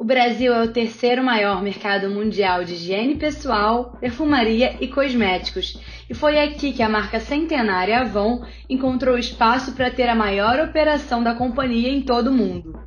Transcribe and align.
O 0.00 0.04
Brasil 0.04 0.54
é 0.54 0.64
o 0.64 0.72
terceiro 0.72 1.22
maior 1.22 1.62
mercado 1.62 2.08
mundial 2.08 2.64
de 2.64 2.72
higiene 2.72 3.16
pessoal, 3.16 3.98
perfumaria 4.00 4.74
e 4.80 4.88
cosméticos, 4.88 5.78
e 6.08 6.14
foi 6.14 6.38
aqui 6.38 6.72
que 6.72 6.82
a 6.82 6.88
marca 6.88 7.20
centenária 7.20 8.00
Avon 8.00 8.42
encontrou 8.66 9.18
espaço 9.18 9.72
para 9.72 9.90
ter 9.90 10.08
a 10.08 10.14
maior 10.14 10.58
operação 10.58 11.22
da 11.22 11.34
companhia 11.34 11.90
em 11.90 12.00
todo 12.00 12.28
o 12.28 12.32
mundo. 12.32 12.80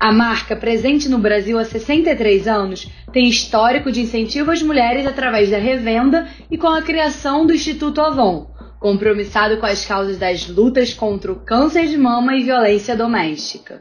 A 0.00 0.10
marca, 0.10 0.56
presente 0.56 1.08
no 1.08 1.18
Brasil 1.18 1.56
há 1.56 1.64
63 1.64 2.48
anos, 2.48 2.90
tem 3.12 3.28
histórico 3.28 3.92
de 3.92 4.00
incentivo 4.00 4.50
às 4.50 4.60
mulheres 4.60 5.06
através 5.06 5.48
da 5.48 5.58
revenda 5.58 6.26
e 6.50 6.58
com 6.58 6.66
a 6.66 6.82
criação 6.82 7.46
do 7.46 7.54
Instituto 7.54 8.00
Avon, 8.00 8.50
compromissado 8.80 9.58
com 9.58 9.66
as 9.66 9.86
causas 9.86 10.18
das 10.18 10.48
lutas 10.48 10.92
contra 10.92 11.30
o 11.30 11.36
câncer 11.44 11.86
de 11.86 11.96
mama 11.96 12.34
e 12.34 12.42
violência 12.42 12.96
doméstica. 12.96 13.80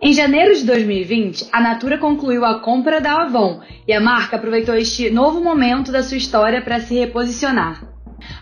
Em 0.00 0.12
janeiro 0.12 0.54
de 0.54 0.64
2020, 0.64 1.48
a 1.50 1.60
Natura 1.60 1.96
concluiu 1.96 2.44
a 2.44 2.60
compra 2.60 3.00
da 3.00 3.22
Avon 3.22 3.60
e 3.86 3.92
a 3.92 4.00
marca 4.00 4.36
aproveitou 4.36 4.74
este 4.74 5.08
novo 5.08 5.40
momento 5.40 5.90
da 5.90 6.02
sua 6.02 6.18
história 6.18 6.60
para 6.60 6.80
se 6.80 6.94
reposicionar. 6.94 7.88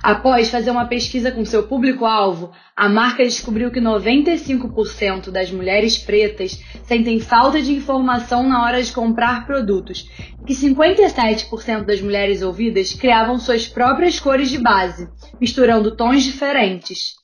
Após 0.03 0.49
fazer 0.49 0.71
uma 0.71 0.87
pesquisa 0.87 1.31
com 1.31 1.45
seu 1.45 1.63
público-alvo, 1.63 2.51
a 2.75 2.89
marca 2.89 3.23
descobriu 3.23 3.71
que 3.71 3.81
95% 3.81 5.31
das 5.31 5.51
mulheres 5.51 5.97
pretas 5.97 6.61
sentem 6.83 7.21
falta 7.21 7.63
de 7.63 7.73
informação 7.73 8.49
na 8.49 8.65
hora 8.65 8.83
de 8.83 8.93
comprar 8.93 9.47
produtos 9.47 10.11
e 10.43 10.47
que 10.47 10.55
57% 10.55 11.85
das 11.85 12.01
mulheres 12.01 12.43
ouvidas 12.43 12.93
criavam 12.93 13.39
suas 13.39 13.69
próprias 13.69 14.19
cores 14.19 14.51
de 14.51 14.59
base, 14.59 15.09
misturando 15.41 15.95
tons 15.95 16.25
diferentes. 16.25 17.15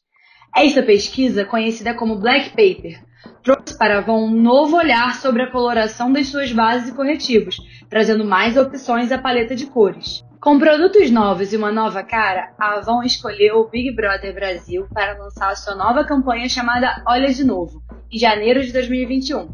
Esta 0.54 0.82
pesquisa, 0.82 1.44
conhecida 1.44 1.94
como 1.94 2.20
Black 2.20 2.50
Paper, 2.50 3.11
trouxe 3.42 3.76
para 3.76 3.96
a 3.96 3.98
Avon 3.98 4.24
um 4.26 4.30
novo 4.30 4.76
olhar 4.76 5.14
sobre 5.16 5.42
a 5.42 5.50
coloração 5.50 6.12
das 6.12 6.28
suas 6.28 6.52
bases 6.52 6.88
e 6.88 6.94
corretivos, 6.94 7.56
trazendo 7.88 8.24
mais 8.24 8.56
opções 8.56 9.10
à 9.12 9.18
paleta 9.18 9.54
de 9.54 9.66
cores. 9.66 10.24
Com 10.40 10.58
produtos 10.58 11.10
novos 11.10 11.52
e 11.52 11.56
uma 11.56 11.70
nova 11.70 12.02
cara, 12.02 12.52
a 12.58 12.78
Avon 12.78 13.02
escolheu 13.02 13.60
o 13.60 13.68
Big 13.68 13.94
Brother 13.94 14.34
Brasil 14.34 14.88
para 14.92 15.16
lançar 15.16 15.56
sua 15.56 15.76
nova 15.76 16.04
campanha 16.04 16.48
chamada 16.48 17.02
Olha 17.06 17.32
de 17.32 17.44
Novo, 17.44 17.80
em 18.10 18.18
janeiro 18.18 18.60
de 18.60 18.72
2021. 18.72 19.48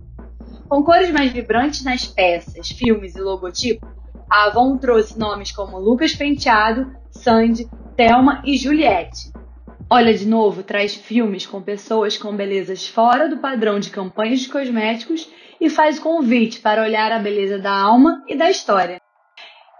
Com 0.66 0.82
cores 0.82 1.10
mais 1.10 1.30
vibrantes 1.30 1.84
nas 1.84 2.06
peças, 2.06 2.68
filmes 2.68 3.16
e 3.16 3.20
logotipo, 3.20 3.86
a 4.30 4.44
Avon 4.44 4.78
trouxe 4.78 5.18
nomes 5.18 5.52
como 5.52 5.78
Lucas 5.78 6.14
Penteado, 6.14 6.90
Sandy, 7.10 7.68
Thelma 7.96 8.42
e 8.44 8.56
Juliette. 8.56 9.32
Olha 9.90 10.12
de 10.12 10.28
novo 10.28 10.62
traz 10.62 10.94
filmes 10.94 11.46
com 11.46 11.62
pessoas 11.62 12.18
com 12.18 12.36
belezas 12.36 12.86
fora 12.86 13.26
do 13.26 13.38
padrão 13.38 13.80
de 13.80 13.88
campanhas 13.88 14.40
de 14.40 14.50
cosméticos 14.50 15.26
e 15.58 15.70
faz 15.70 15.98
convite 15.98 16.60
para 16.60 16.82
olhar 16.82 17.10
a 17.10 17.18
beleza 17.18 17.58
da 17.58 17.72
alma 17.72 18.22
e 18.28 18.36
da 18.36 18.50
história. 18.50 19.00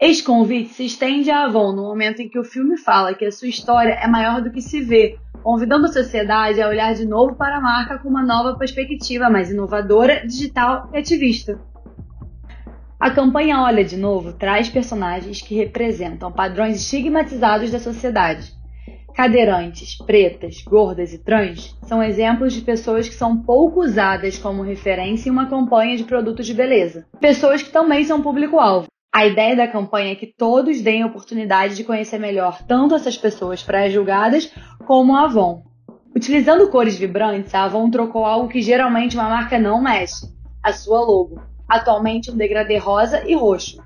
Este 0.01 0.25
convite 0.25 0.73
se 0.73 0.87
estende 0.87 1.31
a 1.31 1.45
Avon 1.45 1.73
no 1.73 1.83
momento 1.83 2.23
em 2.23 2.29
que 2.31 2.39
o 2.39 2.45
filme 2.45 2.79
fala 2.79 3.13
que 3.13 3.27
a 3.27 3.31
sua 3.31 3.49
história 3.49 3.99
é 4.03 4.09
maior 4.09 4.41
do 4.41 4.51
que 4.51 4.63
se 4.63 4.81
vê, 4.81 5.19
convidando 5.43 5.85
a 5.85 5.93
sociedade 5.93 6.63
a 6.63 6.69
olhar 6.69 6.95
de 6.95 7.05
novo 7.05 7.35
para 7.35 7.59
a 7.59 7.61
marca 7.61 7.99
com 7.99 8.09
uma 8.09 8.25
nova 8.25 8.57
perspectiva 8.57 9.29
mais 9.29 9.51
inovadora, 9.51 10.27
digital 10.27 10.89
e 10.95 10.97
ativista. 10.97 11.61
A 12.99 13.11
campanha 13.11 13.61
Olha 13.61 13.85
de 13.85 13.97
Novo 13.99 14.33
traz 14.33 14.71
personagens 14.71 15.43
que 15.43 15.55
representam 15.55 16.33
padrões 16.33 16.77
estigmatizados 16.77 17.71
da 17.71 17.79
sociedade 17.79 18.58
Cadeirantes, 19.19 19.97
pretas, 19.97 20.63
gordas 20.63 21.13
e 21.13 21.19
trans 21.19 21.77
são 21.83 22.01
exemplos 22.01 22.53
de 22.53 22.61
pessoas 22.61 23.09
que 23.09 23.17
são 23.17 23.37
pouco 23.37 23.81
usadas 23.81 24.39
como 24.39 24.63
referência 24.63 25.29
em 25.29 25.33
uma 25.33 25.47
campanha 25.47 25.97
de 25.97 26.05
produtos 26.05 26.47
de 26.47 26.55
beleza. 26.55 27.05
Pessoas 27.21 27.61
que 27.61 27.71
também 27.73 28.05
são 28.05 28.23
público-alvo. 28.23 28.87
A 29.13 29.27
ideia 29.27 29.57
da 29.57 29.67
campanha 29.67 30.13
é 30.13 30.15
que 30.15 30.33
todos 30.39 30.81
deem 30.83 31.05
oportunidade 31.05 31.75
de 31.75 31.83
conhecer 31.83 32.17
melhor 32.17 32.63
tanto 32.63 32.95
essas 32.95 33.19
pessoas 33.19 33.61
pré-julgadas 33.61 34.53
como 34.87 35.17
a 35.17 35.25
Avon. 35.25 35.65
Utilizando 36.15 36.71
cores 36.71 36.97
vibrantes, 36.97 37.53
a 37.57 37.65
Avon 37.65 37.91
trocou 37.91 38.25
algo 38.25 38.47
que 38.47 38.63
geralmente 38.63 39.17
uma 39.17 39.29
marca 39.29 39.59
não 39.59 39.83
mexe, 39.83 40.29
a 40.63 40.73
sua 40.73 41.01
logo, 41.01 41.43
atualmente 41.69 42.31
um 42.31 42.37
degradê 42.37 42.77
rosa 42.77 43.29
e 43.29 43.35
roxo. 43.35 43.83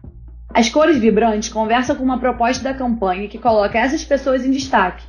As 0.52 0.68
cores 0.68 0.98
vibrantes 0.98 1.48
conversam 1.48 1.96
com 1.96 2.04
uma 2.04 2.20
proposta 2.20 2.62
da 2.62 2.74
campanha 2.74 3.28
que 3.28 3.38
coloca 3.38 3.78
essas 3.78 4.04
pessoas 4.04 4.44
em 4.44 4.50
destaque, 4.50 5.02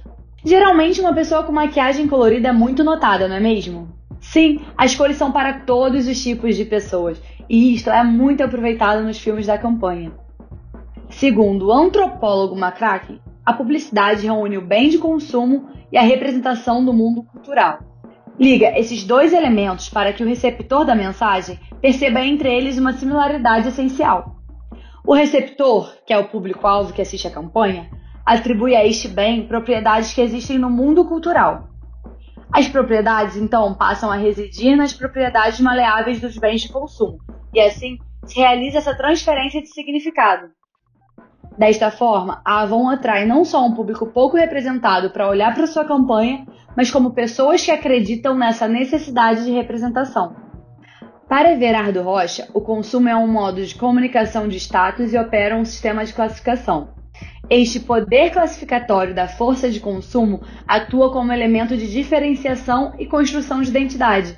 Geralmente, 0.45 0.99
uma 0.99 1.13
pessoa 1.13 1.43
com 1.43 1.51
maquiagem 1.51 2.07
colorida 2.07 2.49
é 2.49 2.53
muito 2.53 2.83
notada, 2.83 3.27
não 3.27 3.35
é 3.37 3.39
mesmo? 3.39 3.87
Sim, 4.19 4.59
as 4.77 4.95
cores 4.95 5.17
são 5.17 5.31
para 5.31 5.59
todos 5.59 6.07
os 6.07 6.21
tipos 6.21 6.55
de 6.55 6.65
pessoas, 6.65 7.21
e 7.49 7.73
isto 7.73 7.89
é 7.89 8.03
muito 8.03 8.43
aproveitado 8.43 9.03
nos 9.03 9.19
filmes 9.19 9.47
da 9.47 9.57
campanha. 9.57 10.11
Segundo 11.09 11.67
o 11.67 11.73
antropólogo 11.73 12.57
McCracken, 12.57 13.21
a 13.45 13.53
publicidade 13.53 14.25
reúne 14.25 14.57
o 14.57 14.65
bem 14.65 14.89
de 14.89 14.97
consumo 14.97 15.69
e 15.91 15.97
a 15.97 16.01
representação 16.01 16.83
do 16.83 16.93
mundo 16.93 17.23
cultural. 17.23 17.79
Liga 18.39 18.77
esses 18.77 19.03
dois 19.03 19.31
elementos 19.31 19.89
para 19.89 20.11
que 20.11 20.23
o 20.23 20.27
receptor 20.27 20.85
da 20.85 20.95
mensagem 20.95 21.59
perceba 21.79 22.21
entre 22.21 22.51
eles 22.51 22.77
uma 22.77 22.93
similaridade 22.93 23.67
essencial. 23.67 24.37
O 25.05 25.13
receptor, 25.13 25.93
que 26.05 26.13
é 26.13 26.17
o 26.17 26.27
público-alvo 26.27 26.93
que 26.93 27.01
assiste 27.01 27.27
a 27.27 27.31
campanha, 27.31 27.89
atribui 28.25 28.75
a 28.75 28.85
este 28.85 29.07
bem 29.07 29.47
propriedades 29.47 30.13
que 30.13 30.21
existem 30.21 30.57
no 30.57 30.69
mundo 30.69 31.05
cultural. 31.05 31.69
As 32.51 32.67
propriedades, 32.67 33.35
então, 33.35 33.73
passam 33.73 34.11
a 34.11 34.15
residir 34.15 34.75
nas 34.75 34.93
propriedades 34.93 35.59
maleáveis 35.59 36.21
dos 36.21 36.37
bens 36.37 36.61
de 36.61 36.69
consumo, 36.69 37.17
e 37.53 37.59
assim 37.59 37.97
se 38.25 38.39
realiza 38.39 38.77
essa 38.77 38.95
transferência 38.95 39.61
de 39.61 39.67
significado. 39.67 40.47
Desta 41.57 41.91
forma, 41.91 42.41
a 42.43 42.61
Avon 42.61 42.89
atrai 42.89 43.25
não 43.25 43.45
só 43.45 43.63
um 43.65 43.73
público 43.73 44.07
pouco 44.07 44.37
representado 44.37 45.11
para 45.11 45.29
olhar 45.29 45.53
para 45.53 45.67
sua 45.67 45.85
campanha, 45.85 46.45
mas 46.75 46.89
como 46.89 47.13
pessoas 47.13 47.63
que 47.63 47.71
acreditam 47.71 48.35
nessa 48.35 48.67
necessidade 48.67 49.45
de 49.45 49.51
representação. 49.51 50.35
Para 51.29 51.51
Everardo 51.51 52.01
Rocha, 52.01 52.47
o 52.53 52.61
consumo 52.61 53.09
é 53.09 53.15
um 53.15 53.27
modo 53.27 53.63
de 53.63 53.75
comunicação 53.75 54.47
de 54.47 54.57
status 54.57 55.13
e 55.13 55.17
opera 55.17 55.55
um 55.55 55.65
sistema 55.65 56.03
de 56.05 56.13
classificação. 56.13 56.89
Este 57.49 57.81
poder 57.81 58.31
classificatório 58.31 59.13
da 59.13 59.27
força 59.27 59.69
de 59.69 59.81
consumo 59.81 60.41
atua 60.65 61.11
como 61.11 61.33
elemento 61.33 61.75
de 61.75 61.91
diferenciação 61.91 62.93
e 62.97 63.05
construção 63.05 63.61
de 63.61 63.69
identidade. 63.69 64.37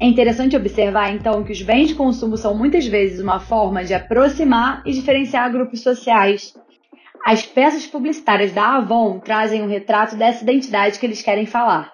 É 0.00 0.06
interessante 0.06 0.56
observar, 0.56 1.12
então, 1.12 1.44
que 1.44 1.52
os 1.52 1.60
bens 1.60 1.88
de 1.88 1.94
consumo 1.94 2.38
são 2.38 2.56
muitas 2.56 2.86
vezes 2.86 3.20
uma 3.20 3.38
forma 3.38 3.84
de 3.84 3.92
aproximar 3.92 4.82
e 4.86 4.92
diferenciar 4.92 5.52
grupos 5.52 5.82
sociais. 5.82 6.54
As 7.24 7.44
peças 7.44 7.86
publicitárias 7.86 8.52
da 8.52 8.76
Avon 8.76 9.18
trazem 9.18 9.62
um 9.62 9.68
retrato 9.68 10.16
dessa 10.16 10.42
identidade 10.42 10.98
que 10.98 11.04
eles 11.04 11.20
querem 11.20 11.44
falar. 11.44 11.92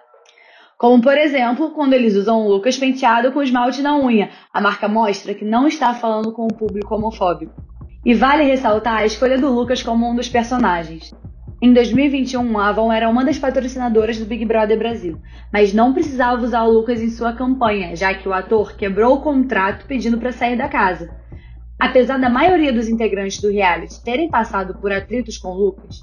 Como, 0.78 1.02
por 1.02 1.18
exemplo, 1.18 1.70
quando 1.70 1.94
eles 1.94 2.14
usam 2.14 2.46
o 2.46 2.48
Lucas 2.48 2.78
penteado 2.78 3.32
com 3.32 3.42
esmalte 3.42 3.82
na 3.82 3.96
unha, 3.96 4.30
a 4.52 4.60
marca 4.60 4.86
mostra 4.86 5.34
que 5.34 5.44
não 5.44 5.66
está 5.66 5.94
falando 5.94 6.32
com 6.32 6.44
o 6.44 6.54
público 6.54 6.94
homofóbico. 6.94 7.73
E 8.04 8.12
vale 8.12 8.44
ressaltar 8.44 8.98
a 8.98 9.06
escolha 9.06 9.38
do 9.38 9.50
Lucas 9.50 9.82
como 9.82 10.06
um 10.06 10.14
dos 10.14 10.28
personagens. 10.28 11.10
Em 11.62 11.72
2021, 11.72 12.58
a 12.58 12.68
Avon 12.68 12.92
era 12.92 13.08
uma 13.08 13.24
das 13.24 13.38
patrocinadoras 13.38 14.18
do 14.18 14.26
Big 14.26 14.44
Brother 14.44 14.78
Brasil, 14.78 15.18
mas 15.50 15.72
não 15.72 15.94
precisava 15.94 16.42
usar 16.42 16.64
o 16.64 16.70
Lucas 16.70 17.00
em 17.00 17.08
sua 17.08 17.32
campanha, 17.32 17.96
já 17.96 18.12
que 18.12 18.28
o 18.28 18.34
ator 18.34 18.76
quebrou 18.76 19.14
o 19.14 19.22
contrato 19.22 19.86
pedindo 19.86 20.18
para 20.18 20.32
sair 20.32 20.54
da 20.54 20.68
casa. 20.68 21.16
Apesar 21.80 22.18
da 22.18 22.28
maioria 22.28 22.74
dos 22.74 22.90
integrantes 22.90 23.40
do 23.40 23.50
reality 23.50 24.04
terem 24.04 24.28
passado 24.28 24.74
por 24.74 24.92
atritos 24.92 25.38
com 25.38 25.54
Lucas, 25.54 26.00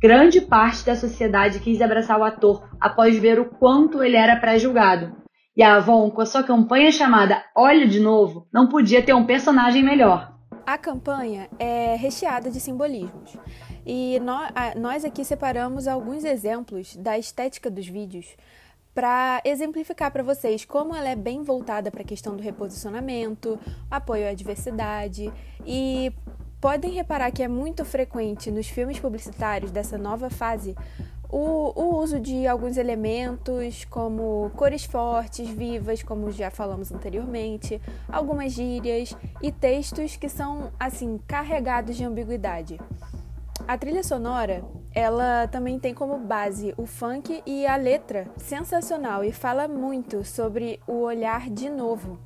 grande 0.00 0.40
parte 0.40 0.86
da 0.86 0.94
sociedade 0.94 1.58
quis 1.58 1.82
abraçar 1.82 2.20
o 2.20 2.24
ator 2.24 2.68
após 2.80 3.18
ver 3.18 3.40
o 3.40 3.46
quanto 3.46 4.04
ele 4.04 4.16
era 4.16 4.36
pré-julgado. 4.36 5.16
E 5.56 5.64
a 5.64 5.74
Avon, 5.74 6.12
com 6.12 6.20
a 6.20 6.26
sua 6.26 6.44
campanha 6.44 6.92
chamada 6.92 7.42
Olha 7.56 7.88
de 7.88 7.98
Novo, 7.98 8.46
não 8.52 8.68
podia 8.68 9.02
ter 9.02 9.14
um 9.14 9.26
personagem 9.26 9.82
melhor. 9.82 10.38
A 10.70 10.78
campanha 10.78 11.50
é 11.58 11.96
recheada 11.96 12.48
de 12.48 12.60
simbolismos. 12.60 13.36
E 13.84 14.20
nós 14.76 15.04
aqui 15.04 15.24
separamos 15.24 15.88
alguns 15.88 16.22
exemplos 16.22 16.94
da 16.94 17.18
estética 17.18 17.68
dos 17.68 17.88
vídeos 17.88 18.36
para 18.94 19.42
exemplificar 19.44 20.12
para 20.12 20.22
vocês 20.22 20.64
como 20.64 20.94
ela 20.94 21.08
é 21.08 21.16
bem 21.16 21.42
voltada 21.42 21.90
para 21.90 22.02
a 22.02 22.04
questão 22.04 22.36
do 22.36 22.42
reposicionamento, 22.44 23.58
apoio 23.90 24.28
à 24.28 24.32
diversidade. 24.32 25.32
E 25.66 26.12
podem 26.60 26.92
reparar 26.92 27.32
que 27.32 27.42
é 27.42 27.48
muito 27.48 27.84
frequente 27.84 28.48
nos 28.48 28.68
filmes 28.68 29.00
publicitários 29.00 29.72
dessa 29.72 29.98
nova 29.98 30.30
fase 30.30 30.76
o, 31.30 31.72
o, 31.74 31.96
uso 31.98 32.18
de 32.18 32.46
alguns 32.46 32.76
elementos, 32.76 33.84
como 33.84 34.50
cores 34.56 34.84
fortes, 34.84 35.48
vivas, 35.48 36.02
como 36.02 36.30
já 36.30 36.50
falamos 36.50 36.90
anteriormente, 36.90 37.80
algumas 38.08 38.52
gírias 38.52 39.16
e 39.40 39.52
textos 39.52 40.16
que 40.16 40.28
são, 40.28 40.72
assim, 40.78 41.18
carregados 41.26 41.96
de 41.96 42.04
ambiguidade. 42.04 42.78
A 43.68 43.78
trilha 43.78 44.02
sonora, 44.02 44.64
ela 44.92 45.46
também 45.46 45.78
tem 45.78 45.94
como 45.94 46.18
base 46.18 46.74
o 46.76 46.86
funk 46.86 47.42
e 47.46 47.66
a 47.66 47.76
letra 47.76 48.26
sensacional 48.36 49.22
e 49.22 49.30
fala 49.30 49.68
muito 49.68 50.24
sobre 50.24 50.80
o 50.86 51.02
olhar 51.02 51.48
de 51.48 51.70
novo. 51.70 52.18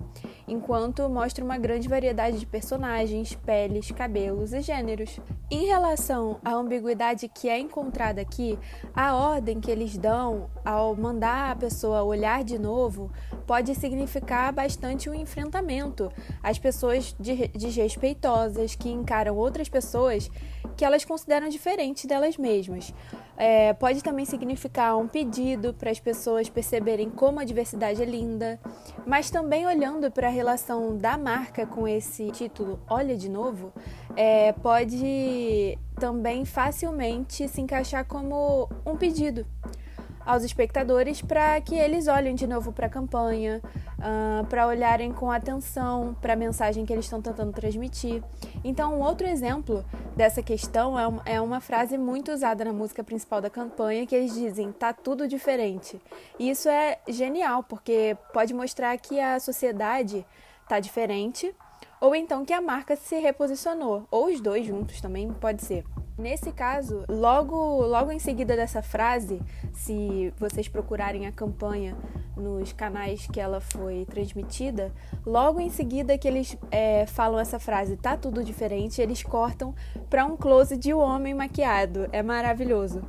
enquanto 0.46 1.08
mostra 1.08 1.44
uma 1.44 1.56
grande 1.56 1.88
variedade 1.88 2.38
de 2.38 2.46
personagens, 2.46 3.34
peles, 3.34 3.90
cabelos 3.90 4.52
e 4.52 4.60
gêneros. 4.60 5.18
Em 5.54 5.66
relação 5.66 6.40
à 6.44 6.52
ambiguidade 6.52 7.28
que 7.28 7.48
é 7.48 7.60
encontrada 7.60 8.20
aqui, 8.20 8.58
a 8.92 9.14
ordem 9.14 9.60
que 9.60 9.70
eles 9.70 9.96
dão 9.96 10.50
ao 10.64 10.96
mandar 10.96 11.52
a 11.52 11.54
pessoa 11.54 12.02
olhar 12.02 12.42
de 12.42 12.58
novo 12.58 13.08
pode 13.46 13.72
significar 13.76 14.52
bastante 14.52 15.08
um 15.08 15.14
enfrentamento. 15.14 16.10
As 16.42 16.58
pessoas 16.58 17.14
desrespeitosas 17.54 18.74
que 18.74 18.90
encaram 18.90 19.36
outras 19.36 19.68
pessoas 19.68 20.28
que 20.76 20.84
elas 20.84 21.04
consideram 21.04 21.48
diferentes 21.48 22.04
delas 22.04 22.36
mesmas. 22.36 22.92
É, 23.36 23.72
pode 23.74 24.02
também 24.02 24.24
significar 24.24 24.96
um 24.96 25.08
pedido 25.08 25.74
para 25.74 25.90
as 25.90 25.98
pessoas 25.98 26.48
perceberem 26.48 27.10
como 27.10 27.40
a 27.40 27.44
diversidade 27.44 28.00
é 28.00 28.04
linda, 28.04 28.60
mas 29.04 29.30
também 29.30 29.66
olhando 29.66 30.10
para 30.10 30.28
a 30.28 30.30
relação 30.30 30.96
da 30.96 31.18
marca 31.18 31.66
com 31.66 31.86
esse 31.86 32.30
título 32.30 32.80
Olha 32.88 33.16
de 33.16 33.28
Novo, 33.28 33.72
é, 34.16 34.52
pode 34.52 35.78
também 35.96 36.44
facilmente 36.44 37.48
se 37.48 37.60
encaixar 37.60 38.04
como 38.04 38.68
um 38.84 38.96
pedido 38.96 39.46
aos 40.24 40.42
espectadores 40.42 41.20
para 41.20 41.60
que 41.60 41.74
eles 41.74 42.08
olhem 42.08 42.34
de 42.34 42.46
novo 42.46 42.72
para 42.72 42.86
a 42.86 42.90
campanha, 42.90 43.60
uh, 43.98 44.46
para 44.46 44.66
olharem 44.66 45.12
com 45.12 45.30
atenção 45.30 46.16
para 46.20 46.32
a 46.32 46.36
mensagem 46.36 46.84
que 46.86 46.92
eles 46.92 47.04
estão 47.04 47.20
tentando 47.20 47.52
transmitir. 47.52 48.22
Então, 48.62 48.94
um 48.94 49.02
outro 49.02 49.26
exemplo 49.26 49.84
dessa 50.16 50.42
questão 50.42 50.98
é 50.98 51.06
uma, 51.06 51.22
é 51.26 51.40
uma 51.40 51.60
frase 51.60 51.98
muito 51.98 52.32
usada 52.32 52.64
na 52.64 52.72
música 52.72 53.04
principal 53.04 53.40
da 53.40 53.50
campanha 53.50 54.06
que 54.06 54.14
eles 54.14 54.34
dizem: 54.34 54.72
tá 54.72 54.92
tudo 54.92 55.28
diferente. 55.28 56.00
E 56.38 56.50
isso 56.50 56.68
é 56.68 56.98
genial 57.08 57.62
porque 57.62 58.16
pode 58.32 58.54
mostrar 58.54 58.96
que 58.96 59.20
a 59.20 59.38
sociedade 59.38 60.24
está 60.62 60.80
diferente 60.80 61.54
ou 62.04 62.14
então 62.14 62.44
que 62.44 62.52
a 62.52 62.60
marca 62.60 62.96
se 62.96 63.18
reposicionou, 63.18 64.06
ou 64.10 64.26
os 64.26 64.38
dois 64.38 64.66
juntos 64.66 65.00
também 65.00 65.32
pode 65.32 65.64
ser. 65.64 65.84
Nesse 66.18 66.52
caso, 66.52 67.02
logo, 67.08 67.56
logo 67.86 68.12
em 68.12 68.18
seguida 68.18 68.54
dessa 68.54 68.82
frase, 68.82 69.40
se 69.72 70.30
vocês 70.38 70.68
procurarem 70.68 71.26
a 71.26 71.32
campanha 71.32 71.96
nos 72.36 72.74
canais 72.74 73.26
que 73.26 73.40
ela 73.40 73.58
foi 73.58 74.04
transmitida, 74.04 74.92
logo 75.24 75.58
em 75.58 75.70
seguida 75.70 76.18
que 76.18 76.28
eles 76.28 76.58
é, 76.70 77.06
falam 77.06 77.40
essa 77.40 77.58
frase, 77.58 77.96
tá 77.96 78.18
tudo 78.18 78.44
diferente, 78.44 79.00
eles 79.00 79.22
cortam 79.22 79.74
para 80.10 80.26
um 80.26 80.36
close 80.36 80.76
de 80.76 80.92
um 80.92 80.98
homem 80.98 81.32
maquiado. 81.32 82.06
É 82.12 82.22
maravilhoso. 82.22 83.02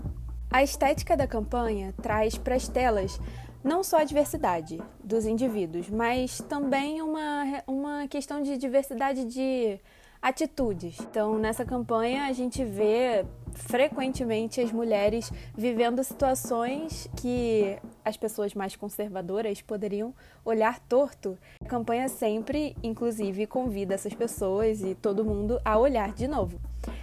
A 0.49 0.63
estética 0.63 1.17
da 1.17 1.27
campanha 1.27 1.93
traz 2.01 2.37
para 2.37 2.55
as 2.55 2.69
telas 2.69 3.19
não 3.65 3.83
só 3.83 3.97
a 3.97 4.03
diversidade 4.03 4.79
dos 5.03 5.25
indivíduos, 5.25 5.89
mas 5.89 6.39
também 6.41 7.01
uma, 7.01 7.63
uma 7.65 8.07
questão 8.07 8.43
de 8.43 8.57
diversidade 8.57 9.25
de 9.25 9.79
atitudes. 10.21 10.99
Então, 10.99 11.39
nessa 11.39 11.65
campanha, 11.65 12.25
a 12.25 12.31
gente 12.31 12.63
vê 12.63 13.25
frequentemente 13.53 14.61
as 14.61 14.71
mulheres 14.71 15.31
vivendo 15.57 16.03
situações 16.03 17.09
que 17.17 17.77
as 18.03 18.15
pessoas 18.15 18.53
mais 18.53 18.75
conservadoras 18.75 19.61
poderiam 19.61 20.13
olhar 20.43 20.79
torto. 20.81 21.35
A 21.59 21.65
campanha 21.65 22.07
sempre, 22.07 22.77
inclusive, 22.83 23.47
convida 23.47 23.95
essas 23.95 24.13
pessoas 24.13 24.83
e 24.83 24.93
todo 24.93 25.25
mundo 25.25 25.59
a 25.65 25.75
olhar 25.75 26.13
de 26.13 26.27
novo. 26.27 26.59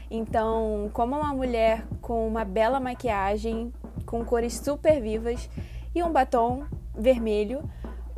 Então, 0.09 0.89
como 0.93 1.17
uma 1.17 1.35
mulher 1.35 1.85
com 2.01 2.25
uma 2.29 2.45
bela 2.45 2.79
maquiagem, 2.79 3.73
com 4.07 4.25
cores 4.25 4.59
super 4.59 5.01
vivas 5.01 5.49
e 5.95 6.03
um 6.03 6.11
batom 6.11 6.65
vermelho 6.95 7.63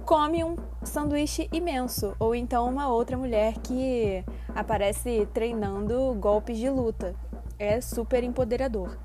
come 0.04 0.44
um 0.44 0.56
sanduíche 0.82 1.48
imenso, 1.52 2.14
ou 2.18 2.34
então 2.34 2.68
uma 2.68 2.88
outra 2.88 3.16
mulher 3.16 3.54
que 3.62 4.24
aparece 4.54 5.26
treinando 5.32 6.14
golpes 6.14 6.58
de 6.58 6.68
luta. 6.68 7.14
É 7.58 7.80
super 7.80 8.22
empoderador. 8.22 9.03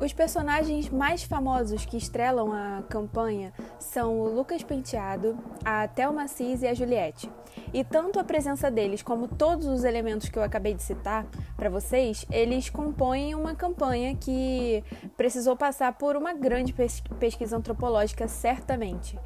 Os 0.00 0.12
personagens 0.12 0.88
mais 0.88 1.24
famosos 1.24 1.84
que 1.84 1.96
estrelam 1.96 2.52
a 2.52 2.84
campanha 2.88 3.52
são 3.80 4.20
o 4.20 4.28
Lucas 4.32 4.62
Penteado, 4.62 5.36
a 5.64 5.88
Thelma 5.88 6.28
Cis 6.28 6.62
e 6.62 6.68
a 6.68 6.74
Juliette. 6.74 7.28
E 7.74 7.82
tanto 7.82 8.20
a 8.20 8.24
presença 8.24 8.70
deles 8.70 9.02
como 9.02 9.26
todos 9.26 9.66
os 9.66 9.82
elementos 9.82 10.28
que 10.28 10.38
eu 10.38 10.42
acabei 10.44 10.72
de 10.72 10.84
citar 10.84 11.26
para 11.56 11.68
vocês, 11.68 12.24
eles 12.30 12.70
compõem 12.70 13.34
uma 13.34 13.56
campanha 13.56 14.14
que 14.14 14.84
precisou 15.16 15.56
passar 15.56 15.92
por 15.98 16.16
uma 16.16 16.32
grande 16.32 16.72
pesquisa 17.18 17.56
antropológica, 17.56 18.28
certamente. 18.28 19.18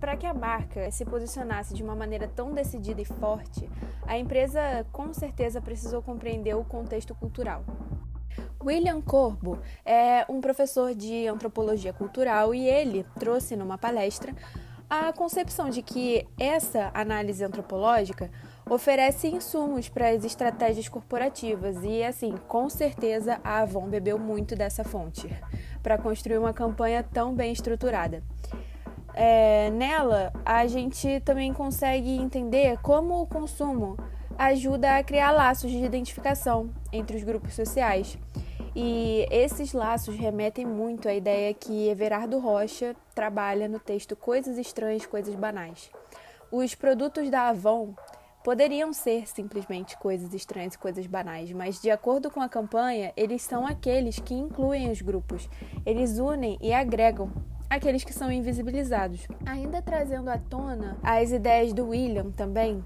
Para 0.00 0.16
que 0.16 0.26
a 0.26 0.34
marca 0.34 0.90
se 0.90 1.04
posicionasse 1.04 1.72
de 1.72 1.84
uma 1.84 1.94
maneira 1.94 2.26
tão 2.26 2.52
decidida 2.52 3.00
e 3.00 3.04
forte, 3.04 3.70
a 4.04 4.18
empresa 4.18 4.84
com 4.90 5.14
certeza 5.14 5.60
precisou 5.60 6.02
compreender 6.02 6.54
o 6.56 6.64
contexto 6.64 7.14
cultural. 7.14 7.64
William 8.66 9.00
Corbo 9.00 9.60
é 9.84 10.26
um 10.28 10.40
professor 10.40 10.92
de 10.92 11.28
antropologia 11.28 11.92
cultural 11.92 12.52
e 12.52 12.68
ele 12.68 13.06
trouxe 13.16 13.54
numa 13.54 13.78
palestra 13.78 14.34
a 14.90 15.12
concepção 15.12 15.70
de 15.70 15.82
que 15.82 16.26
essa 16.36 16.90
análise 16.92 17.44
antropológica 17.44 18.28
oferece 18.68 19.28
insumos 19.28 19.88
para 19.88 20.08
as 20.08 20.24
estratégias 20.24 20.88
corporativas 20.88 21.76
e, 21.84 22.02
assim, 22.02 22.34
com 22.48 22.68
certeza 22.68 23.40
a 23.44 23.60
Avon 23.60 23.88
bebeu 23.88 24.18
muito 24.18 24.56
dessa 24.56 24.82
fonte 24.82 25.28
para 25.80 25.96
construir 25.96 26.38
uma 26.38 26.52
campanha 26.52 27.04
tão 27.04 27.32
bem 27.32 27.52
estruturada. 27.52 28.20
É, 29.14 29.70
nela, 29.70 30.32
a 30.44 30.66
gente 30.66 31.20
também 31.20 31.52
consegue 31.52 32.16
entender 32.16 32.78
como 32.82 33.22
o 33.22 33.26
consumo 33.26 33.96
ajuda 34.36 34.96
a 34.96 35.04
criar 35.04 35.30
laços 35.30 35.70
de 35.70 35.82
identificação 35.84 36.70
entre 36.92 37.16
os 37.16 37.22
grupos 37.22 37.54
sociais. 37.54 38.18
E 38.78 39.26
esses 39.30 39.72
laços 39.72 40.14
remetem 40.16 40.66
muito 40.66 41.08
à 41.08 41.14
ideia 41.14 41.54
que 41.54 41.88
Everardo 41.88 42.38
Rocha 42.38 42.94
trabalha 43.14 43.66
no 43.66 43.78
texto 43.78 44.14
Coisas 44.14 44.58
Estranhas, 44.58 45.06
Coisas 45.06 45.34
Banais. 45.34 45.90
Os 46.52 46.74
produtos 46.74 47.30
da 47.30 47.48
Avon 47.48 47.94
poderiam 48.44 48.92
ser 48.92 49.26
simplesmente 49.26 49.96
coisas 49.96 50.34
estranhas 50.34 50.74
e 50.74 50.78
coisas 50.78 51.06
banais, 51.06 51.50
mas 51.52 51.80
de 51.80 51.90
acordo 51.90 52.30
com 52.30 52.42
a 52.42 52.50
campanha, 52.50 53.14
eles 53.16 53.40
são 53.40 53.66
aqueles 53.66 54.18
que 54.18 54.34
incluem 54.34 54.90
os 54.90 55.00
grupos. 55.00 55.48
Eles 55.86 56.18
unem 56.18 56.58
e 56.60 56.74
agregam 56.74 57.32
aqueles 57.68 58.04
que 58.04 58.12
são 58.12 58.30
invisibilizados. 58.30 59.26
Ainda 59.44 59.82
trazendo 59.82 60.28
à 60.28 60.38
tona 60.38 60.96
as 61.02 61.30
ideias 61.30 61.72
do 61.72 61.88
William 61.88 62.30
também, 62.30 62.82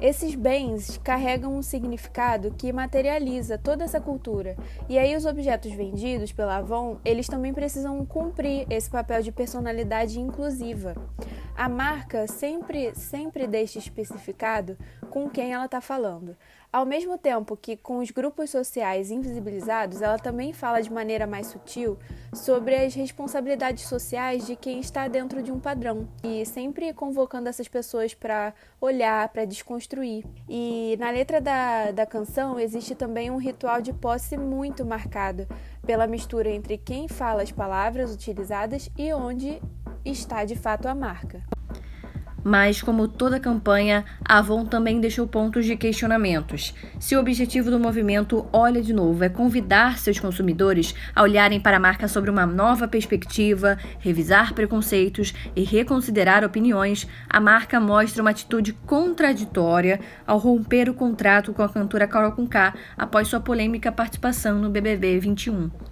esses 0.00 0.34
bens 0.34 0.98
carregam 1.04 1.54
um 1.56 1.62
significado 1.62 2.52
que 2.58 2.72
materializa 2.72 3.56
toda 3.56 3.84
essa 3.84 4.00
cultura. 4.00 4.56
E 4.88 4.98
aí 4.98 5.14
os 5.14 5.24
objetos 5.24 5.72
vendidos 5.72 6.32
pela 6.32 6.56
Avon, 6.56 6.98
eles 7.04 7.28
também 7.28 7.54
precisam 7.54 8.04
cumprir 8.04 8.66
esse 8.68 8.90
papel 8.90 9.22
de 9.22 9.30
personalidade 9.30 10.18
inclusiva. 10.18 10.94
A 11.54 11.68
marca 11.68 12.26
sempre 12.26 12.94
sempre 12.94 13.46
deixa 13.46 13.78
especificado 13.78 14.76
com 15.10 15.28
quem 15.28 15.52
ela 15.52 15.66
está 15.66 15.80
falando. 15.80 16.36
Ao 16.72 16.86
mesmo 16.86 17.18
tempo 17.18 17.54
que 17.54 17.76
com 17.76 17.98
os 17.98 18.10
grupos 18.10 18.48
sociais 18.48 19.10
invisibilizados, 19.10 20.00
ela 20.00 20.18
também 20.18 20.54
fala 20.54 20.80
de 20.80 20.90
maneira 20.90 21.26
mais 21.26 21.48
sutil 21.48 21.98
sobre 22.32 22.74
as 22.74 22.94
responsabilidades 22.94 23.84
sociais 23.86 24.46
de 24.46 24.56
quem 24.56 24.80
está 24.80 25.06
dentro 25.06 25.42
de 25.42 25.52
um 25.52 25.60
padrão 25.60 26.08
e 26.24 26.46
sempre 26.46 26.94
convocando 26.94 27.50
essas 27.50 27.68
pessoas 27.68 28.14
para 28.14 28.54
olhar, 28.80 29.28
para 29.28 29.44
desconstruir. 29.44 30.24
E 30.48 30.96
na 30.98 31.10
letra 31.10 31.42
da, 31.42 31.90
da 31.90 32.06
canção 32.06 32.58
existe 32.58 32.94
também 32.94 33.30
um 33.30 33.36
ritual 33.36 33.82
de 33.82 33.92
posse 33.92 34.38
muito 34.38 34.82
marcado 34.82 35.46
pela 35.84 36.06
mistura 36.06 36.48
entre 36.48 36.78
quem 36.78 37.06
fala 37.06 37.42
as 37.42 37.52
palavras 37.52 38.14
utilizadas 38.14 38.88
e 38.96 39.12
onde 39.12 39.60
está 40.04 40.44
de 40.44 40.56
fato 40.56 40.86
a 40.86 40.94
marca. 40.94 41.42
Mas, 42.44 42.82
como 42.82 43.06
toda 43.06 43.38
campanha, 43.38 44.04
a 44.24 44.38
Avon 44.38 44.64
também 44.64 45.00
deixou 45.00 45.26
pontos 45.26 45.64
de 45.64 45.76
questionamentos. 45.76 46.74
Se 46.98 47.14
o 47.14 47.20
objetivo 47.20 47.70
do 47.70 47.78
movimento 47.78 48.46
Olha 48.52 48.82
de 48.82 48.92
Novo 48.92 49.22
é 49.22 49.28
convidar 49.28 49.98
seus 49.98 50.18
consumidores 50.18 50.94
a 51.14 51.22
olharem 51.22 51.60
para 51.60 51.76
a 51.76 51.80
marca 51.80 52.08
sobre 52.08 52.30
uma 52.30 52.44
nova 52.44 52.88
perspectiva, 52.88 53.78
revisar 54.00 54.54
preconceitos 54.54 55.32
e 55.54 55.62
reconsiderar 55.62 56.44
opiniões, 56.44 57.06
a 57.28 57.38
marca 57.38 57.78
mostra 57.78 58.22
uma 58.22 58.30
atitude 58.30 58.72
contraditória 58.72 60.00
ao 60.26 60.38
romper 60.38 60.88
o 60.88 60.94
contrato 60.94 61.52
com 61.52 61.62
a 61.62 61.68
cantora 61.68 62.08
Carol 62.08 62.32
Conká 62.32 62.74
após 62.96 63.28
sua 63.28 63.40
polêmica 63.40 63.92
participação 63.92 64.58
no 64.58 64.68
BBB 64.68 65.20
21. 65.20 65.91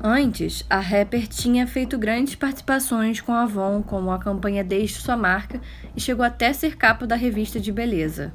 Antes, 0.00 0.64
a 0.70 0.78
rapper 0.78 1.26
tinha 1.26 1.66
feito 1.66 1.98
grandes 1.98 2.36
participações 2.36 3.20
com 3.20 3.32
a 3.32 3.42
Avon, 3.42 3.82
como 3.82 4.12
a 4.12 4.18
campanha 4.18 4.62
Deixe 4.62 5.00
Sua 5.00 5.16
Marca, 5.16 5.60
e 5.96 6.00
chegou 6.00 6.24
até 6.24 6.52
ser 6.52 6.76
capa 6.76 7.04
da 7.04 7.16
revista 7.16 7.58
de 7.58 7.72
beleza. 7.72 8.32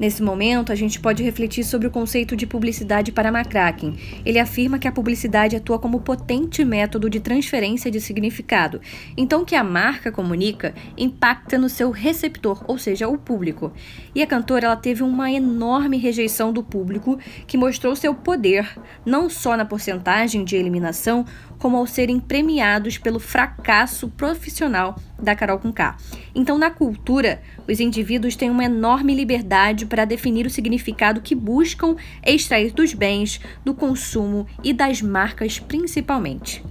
Nesse 0.00 0.22
momento, 0.22 0.72
a 0.72 0.74
gente 0.74 0.98
pode 0.98 1.22
refletir 1.22 1.62
sobre 1.62 1.86
o 1.86 1.90
conceito 1.90 2.34
de 2.34 2.46
publicidade 2.46 3.12
para 3.12 3.28
McCracken. 3.28 3.98
Ele 4.24 4.38
afirma 4.38 4.78
que 4.78 4.88
a 4.88 4.92
publicidade 4.92 5.54
atua 5.54 5.78
como 5.78 6.00
potente 6.00 6.64
método 6.64 7.10
de 7.10 7.20
transferência 7.20 7.90
de 7.90 8.00
significado. 8.00 8.80
Então, 9.14 9.42
o 9.42 9.44
que 9.44 9.54
a 9.54 9.62
marca 9.62 10.10
comunica 10.10 10.74
impacta 10.96 11.58
no 11.58 11.68
seu 11.68 11.90
receptor, 11.90 12.64
ou 12.66 12.78
seja, 12.78 13.08
o 13.08 13.18
público. 13.18 13.74
E 14.14 14.22
a 14.22 14.26
cantora 14.26 14.68
ela 14.68 14.76
teve 14.76 15.02
uma 15.02 15.30
enorme 15.30 15.98
rejeição 15.98 16.50
do 16.50 16.62
público, 16.62 17.18
que 17.46 17.58
mostrou 17.58 17.94
seu 17.94 18.14
poder, 18.14 18.70
não 19.04 19.28
só 19.28 19.54
na 19.54 19.66
porcentagem 19.66 20.44
de 20.44 20.56
eliminação, 20.56 21.26
como 21.58 21.76
ao 21.76 21.86
serem 21.86 22.18
premiados 22.18 22.96
pelo 22.96 23.20
fracasso 23.20 24.08
profissional 24.08 24.96
da 25.22 25.36
Carol 25.36 25.58
com 25.58 25.72
K. 25.72 25.96
Então, 26.34 26.58
na 26.58 26.70
cultura, 26.70 27.42
os 27.68 27.80
indivíduos 27.80 28.36
têm 28.36 28.50
uma 28.50 28.64
enorme 28.64 29.14
liberdade 29.14 29.86
para 29.86 30.04
definir 30.04 30.46
o 30.46 30.50
significado 30.50 31.20
que 31.20 31.34
buscam 31.34 31.96
extrair 32.24 32.72
dos 32.72 32.94
bens, 32.94 33.40
do 33.64 33.74
consumo 33.74 34.46
e 34.62 34.72
das 34.72 35.02
marcas 35.02 35.58
principalmente. 35.58 36.62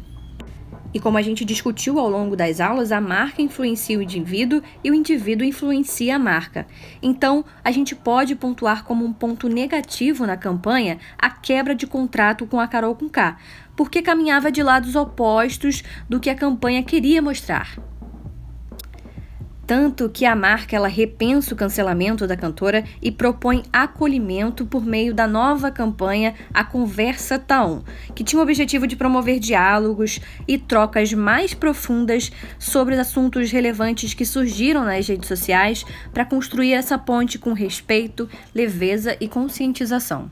E 0.94 1.00
como 1.00 1.18
a 1.18 1.22
gente 1.22 1.46
discutiu 1.46 2.00
ao 2.00 2.10
longo 2.10 2.36
das 2.36 2.60
aulas, 2.60 2.92
a 2.92 3.00
marca 3.00 3.42
influencia 3.42 4.00
o 4.00 4.02
indivíduo 4.02 4.62
e 4.84 4.90
o 4.90 4.94
indivíduo 4.96 5.46
influencia 5.46 6.16
a 6.16 6.20
marca. 6.20 6.66
Então, 7.02 7.46
a 7.64 7.72
gente 7.72 7.96
pode 7.96 8.36
pontuar 8.36 8.84
como 8.84 9.06
um 9.06 9.14
ponto 9.14 9.48
negativo 9.48 10.26
na 10.26 10.36
campanha 10.36 10.98
a 11.18 11.30
quebra 11.30 11.76
de 11.76 11.86
contrato 11.86 12.48
com 12.48 12.60
a 12.60 12.68
Carol 12.68 12.96
com 12.96 13.08
K, 13.08 13.38
porque 13.76 14.02
caminhava 14.02 14.52
de 14.52 14.64
lados 14.64 14.96
opostos 14.96 15.84
do 16.10 16.20
que 16.20 16.30
a 16.30 16.36
campanha 16.36 16.82
queria 16.82 17.22
mostrar. 17.22 17.78
Tanto 19.70 20.10
que 20.10 20.26
a 20.26 20.36
marca 20.36 20.76
ela 20.76 20.88
repensa 20.88 21.54
o 21.54 21.56
cancelamento 21.56 22.26
da 22.26 22.36
cantora 22.36 22.84
e 23.00 23.12
propõe 23.12 23.62
acolhimento 23.72 24.66
por 24.66 24.84
meio 24.84 25.14
da 25.14 25.28
nova 25.28 25.70
campanha 25.70 26.34
A 26.52 26.64
Conversa 26.64 27.38
Taon, 27.38 27.84
que 28.16 28.24
tinha 28.24 28.40
o 28.40 28.42
objetivo 28.42 28.88
de 28.88 28.96
promover 28.96 29.38
diálogos 29.38 30.20
e 30.48 30.58
trocas 30.58 31.14
mais 31.14 31.54
profundas 31.54 32.32
sobre 32.58 32.96
os 32.96 33.00
assuntos 33.00 33.52
relevantes 33.52 34.16
que 34.16 34.26
surgiram 34.26 34.84
nas 34.84 35.08
redes 35.08 35.28
sociais 35.28 35.86
para 36.12 36.26
construir 36.26 36.74
essa 36.74 36.98
ponte 36.98 37.38
com 37.38 37.54
respeito, 37.54 38.28
leveza 38.56 39.16
e 39.22 39.28
conscientização. 39.28 40.32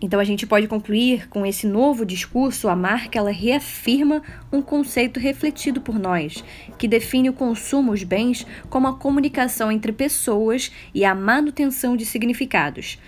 Então 0.00 0.20
a 0.20 0.24
gente 0.24 0.46
pode 0.46 0.68
concluir 0.68 1.28
com 1.28 1.46
esse 1.46 1.66
novo 1.66 2.04
discurso, 2.04 2.68
a 2.68 2.76
marca 2.76 3.18
ela 3.18 3.30
reafirma 3.30 4.22
um 4.52 4.60
conceito 4.60 5.18
refletido 5.18 5.80
por 5.80 5.98
nós, 5.98 6.44
que 6.78 6.86
define 6.86 7.30
o 7.30 7.32
consumo 7.32 7.92
os 7.92 8.02
bens 8.02 8.46
como 8.68 8.86
a 8.88 8.96
comunicação 8.96 9.72
entre 9.72 9.92
pessoas 9.92 10.70
e 10.94 11.04
a 11.04 11.14
manutenção 11.14 11.96
de 11.96 12.04
significados. 12.04 12.98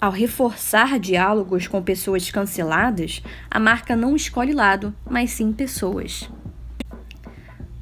Ao 0.00 0.12
reforçar 0.12 0.98
diálogos 0.98 1.66
com 1.66 1.82
pessoas 1.82 2.30
canceladas, 2.30 3.22
a 3.50 3.58
marca 3.58 3.96
não 3.96 4.14
escolhe 4.14 4.52
lado, 4.52 4.94
mas 5.08 5.30
sim 5.30 5.52
pessoas. 5.52 6.28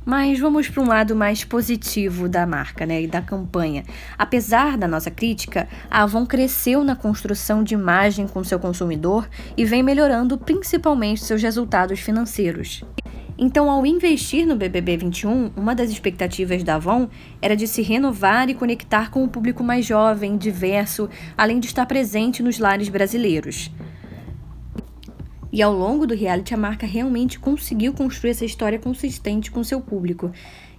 Mas 0.05 0.39
vamos 0.39 0.69
para 0.69 0.83
um 0.83 0.87
lado 0.87 1.15
mais 1.15 1.45
positivo 1.45 2.29
da 2.29 2.45
marca 2.45 2.85
né, 2.85 3.03
e 3.03 3.07
da 3.07 3.23
campanha. 3.23 3.85
Apesar 4.19 4.77
da 4.77 4.89
nossa 4.89 5.11
crítica, 5.11 5.69
a 5.91 6.03
Avon 6.03 6.27
cresceu 6.27 6.83
na 6.83 6.97
construção 6.97 7.63
de 7.63 7.75
imagem 7.75 8.27
com 8.27 8.43
seu 8.43 8.59
consumidor 8.59 9.29
e 9.57 9.65
vem 9.65 9.83
melhorando 9.83 10.37
principalmente 10.37 11.25
seus 11.25 11.43
resultados 11.43 12.01
financeiros. 12.01 12.85
Então, 13.39 13.71
ao 13.71 13.85
investir 13.87 14.47
no 14.47 14.57
BBB 14.57 14.99
21, 14.99 15.53
uma 15.57 15.75
das 15.75 15.91
expectativas 15.91 16.63
da 16.63 16.75
Avon 16.75 17.09
era 17.41 17.57
de 17.57 17.67
se 17.67 17.83
renovar 17.83 18.49
e 18.51 18.55
conectar 18.55 19.11
com 19.11 19.25
o 19.25 19.29
público 19.29 19.65
mais 19.65 19.87
jovem, 19.87 20.37
diverso, 20.37 21.09
além 21.37 21.59
de 21.59 21.67
estar 21.67 21.87
presente 21.87 22.43
nos 22.43 22.59
lares 22.59 22.89
brasileiros. 22.89 23.71
E 25.53 25.61
ao 25.61 25.71
longo 25.71 26.07
do 26.07 26.15
reality, 26.15 26.55
a 26.55 26.57
marca 26.57 26.87
realmente 26.87 27.39
conseguiu 27.39 27.93
construir 27.93 28.31
essa 28.31 28.45
história 28.45 28.79
consistente 28.79 29.51
com 29.51 29.63
seu 29.63 29.83
público. 29.83 30.33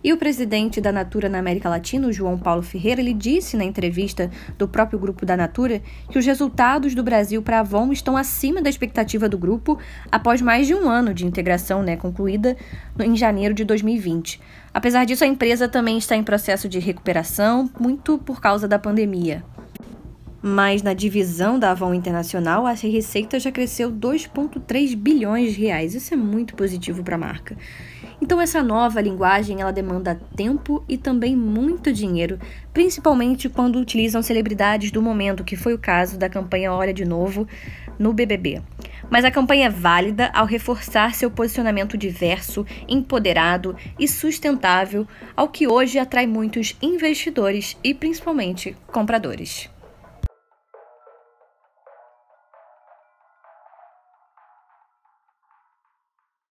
E 0.03 0.11
o 0.11 0.17
presidente 0.17 0.81
da 0.81 0.91
Natura 0.91 1.29
na 1.29 1.37
América 1.37 1.69
Latina, 1.69 2.11
João 2.11 2.39
Paulo 2.39 2.63
Ferreira, 2.63 2.99
ele 2.99 3.13
disse 3.13 3.55
na 3.55 3.63
entrevista 3.63 4.31
do 4.57 4.67
próprio 4.67 4.97
grupo 4.97 5.27
da 5.27 5.37
Natura 5.37 5.79
que 6.09 6.17
os 6.17 6.25
resultados 6.25 6.95
do 6.95 7.03
Brasil 7.03 7.41
para 7.43 7.57
a 7.57 7.59
Avon 7.59 7.91
estão 7.93 8.17
acima 8.17 8.63
da 8.63 8.69
expectativa 8.69 9.29
do 9.29 9.37
grupo 9.37 9.77
após 10.11 10.41
mais 10.41 10.65
de 10.65 10.73
um 10.73 10.89
ano 10.89 11.13
de 11.13 11.23
integração 11.23 11.83
né, 11.83 11.95
concluída 11.95 12.57
em 12.99 13.15
janeiro 13.15 13.53
de 13.53 13.63
2020. 13.63 14.41
Apesar 14.73 15.05
disso, 15.05 15.23
a 15.23 15.27
empresa 15.27 15.69
também 15.69 15.99
está 15.99 16.15
em 16.15 16.23
processo 16.23 16.67
de 16.67 16.79
recuperação, 16.79 17.69
muito 17.79 18.17
por 18.17 18.41
causa 18.41 18.67
da 18.67 18.79
pandemia 18.79 19.43
mas 20.45 20.83
na 20.83 20.93
divisão 20.93 21.57
da 21.57 21.71
Avon 21.71 21.93
Internacional, 21.93 22.67
a 22.67 22.73
receita 22.73 23.39
já 23.39 23.49
cresceu 23.49 23.89
2,3 23.89 24.93
bilhões 24.93 25.53
de 25.53 25.61
reais. 25.61 25.95
Isso 25.95 26.13
é 26.13 26.17
muito 26.17 26.53
positivo 26.53 27.01
para 27.01 27.15
a 27.15 27.17
marca. 27.17 27.55
Então 28.21 28.41
essa 28.41 28.61
nova 28.61 28.99
linguagem 28.99 29.61
ela 29.61 29.71
demanda 29.71 30.19
tempo 30.35 30.83
e 30.87 30.97
também 30.97 31.33
muito 31.33 31.93
dinheiro, 31.93 32.37
principalmente 32.73 33.47
quando 33.47 33.79
utilizam 33.79 34.21
celebridades 34.21 34.91
do 34.91 35.01
momento, 35.01 35.45
que 35.45 35.55
foi 35.55 35.73
o 35.73 35.79
caso 35.79 36.17
da 36.17 36.27
campanha 36.27 36.73
Olha 36.73 36.93
de 36.93 37.05
Novo 37.05 37.47
no 37.97 38.11
BBB. 38.11 38.61
Mas 39.09 39.23
a 39.23 39.31
campanha 39.31 39.67
é 39.67 39.69
válida 39.69 40.29
ao 40.33 40.45
reforçar 40.45 41.15
seu 41.15 41.31
posicionamento 41.31 41.97
diverso, 41.97 42.65
empoderado 42.87 43.77
e 43.97 44.09
sustentável, 44.09 45.07
ao 45.37 45.47
que 45.47 45.67
hoje 45.67 45.99
atrai 45.99 46.27
muitos 46.27 46.75
investidores 46.81 47.77
e 47.81 47.93
principalmente 47.93 48.75
compradores. 48.87 49.72